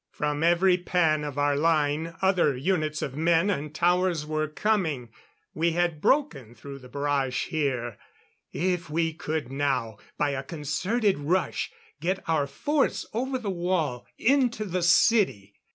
From 0.09 0.41
every 0.43 0.77
pan 0.77 1.23
of 1.23 1.37
our 1.37 1.55
line 1.55 2.15
other 2.23 2.57
units 2.57 3.03
of 3.03 3.15
men 3.15 3.51
and 3.51 3.71
towers 3.71 4.25
were 4.25 4.47
coming. 4.47 5.09
We 5.53 5.73
had 5.73 6.01
broken 6.01 6.55
through 6.55 6.79
the 6.79 6.89
barrage 6.89 7.49
here. 7.49 7.99
If 8.51 8.89
we 8.89 9.13
could 9.13 9.51
now, 9.51 9.99
by 10.17 10.31
a 10.31 10.41
concerted 10.41 11.19
rush, 11.19 11.69
get 11.99 12.27
our 12.27 12.47
force 12.47 13.05
over 13.13 13.37
the 13.37 13.51
wall, 13.51 14.07
into 14.17 14.65
the 14.65 14.81
city.... 14.81 15.53